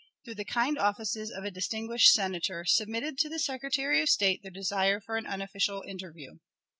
through 0.25 0.33
the 0.33 0.43
kind 0.43 0.79
offices 0.79 1.29
of 1.29 1.43
a 1.43 1.51
distinguished 1.51 2.11
Senator, 2.11 2.65
submitted 2.65 3.19
to 3.19 3.29
the 3.29 3.37
Secretary 3.37 4.01
of 4.01 4.09
State 4.09 4.41
their 4.41 4.49
desire 4.49 4.99
for 4.99 5.15
an 5.15 5.27
unofficial 5.27 5.83
interview. 5.83 6.39